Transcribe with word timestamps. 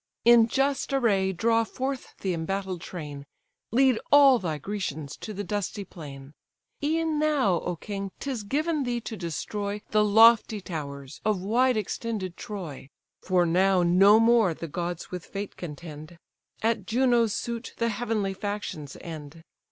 In 0.25 0.47
just 0.47 0.93
array 0.93 1.31
draw 1.31 1.63
forth 1.63 2.15
the 2.21 2.33
embattled 2.33 2.81
train, 2.81 3.23
Lead 3.69 3.99
all 4.11 4.39
thy 4.39 4.57
Grecians 4.57 5.15
to 5.17 5.31
the 5.31 5.43
dusty 5.43 5.85
plain; 5.85 6.33
E'en 6.83 7.19
now, 7.19 7.59
O 7.59 7.75
king! 7.75 8.09
'tis 8.19 8.41
given 8.41 8.81
thee 8.83 8.99
to 9.01 9.15
destroy 9.15 9.79
The 9.91 10.03
lofty 10.03 10.59
towers 10.59 11.21
of 11.23 11.39
wide 11.43 11.77
extended 11.77 12.35
Troy. 12.35 12.89
For 13.21 13.45
now 13.45 13.83
no 13.83 14.19
more 14.19 14.55
the 14.55 14.67
gods 14.67 15.11
with 15.11 15.23
fate 15.23 15.55
contend, 15.55 16.17
At 16.63 16.87
Juno's 16.87 17.33
suit 17.35 17.75
the 17.77 17.89
heavenly 17.89 18.33
factions 18.33 18.97
end. 19.01 19.43